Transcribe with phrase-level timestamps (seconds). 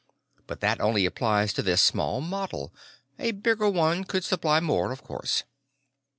[0.47, 2.73] But that only applies to this small model.
[3.19, 5.43] A bigger one could supply more, of course."